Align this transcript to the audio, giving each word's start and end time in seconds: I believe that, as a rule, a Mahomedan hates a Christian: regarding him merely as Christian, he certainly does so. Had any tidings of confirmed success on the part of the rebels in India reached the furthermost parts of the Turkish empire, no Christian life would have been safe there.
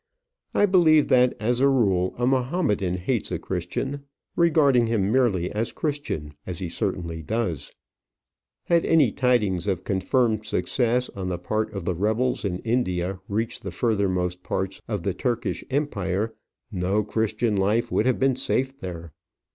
I 0.55 0.65
believe 0.65 1.09
that, 1.09 1.37
as 1.39 1.61
a 1.61 1.67
rule, 1.69 2.15
a 2.17 2.25
Mahomedan 2.25 2.97
hates 2.97 3.31
a 3.31 3.37
Christian: 3.37 4.03
regarding 4.35 4.87
him 4.87 5.11
merely 5.11 5.51
as 5.51 5.71
Christian, 5.71 6.33
he 6.47 6.69
certainly 6.69 7.21
does 7.21 7.65
so. 7.65 7.73
Had 8.63 8.83
any 8.83 9.11
tidings 9.11 9.67
of 9.67 9.83
confirmed 9.83 10.43
success 10.43 11.09
on 11.09 11.27
the 11.29 11.37
part 11.37 11.71
of 11.71 11.85
the 11.85 11.93
rebels 11.93 12.43
in 12.43 12.57
India 12.61 13.19
reached 13.27 13.61
the 13.61 13.69
furthermost 13.69 14.41
parts 14.41 14.81
of 14.87 15.03
the 15.03 15.13
Turkish 15.13 15.63
empire, 15.69 16.33
no 16.71 17.03
Christian 17.03 17.55
life 17.55 17.91
would 17.91 18.07
have 18.07 18.17
been 18.17 18.35
safe 18.35 18.75
there. 18.79 19.13